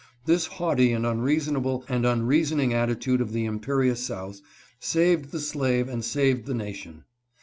[0.25, 4.41] This haughty and unreasonable and unreasoning attitude of the imperious South
[4.79, 7.03] saved the slave and saved the nation.